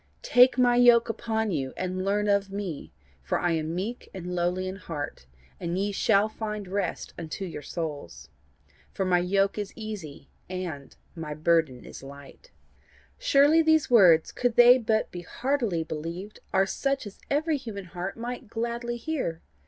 [0.23, 4.67] Take my yoke upon you, and learn of me; for I am meek and lowly
[4.67, 5.27] in heart:
[5.59, 8.27] and ye shall find rest unto your souls.
[8.91, 12.49] For my yoke is easy, and my burden is light'?
[13.19, 18.17] "Surely these words, could they but be heartily believed, are such as every human heart
[18.17, 19.43] might gladly hear!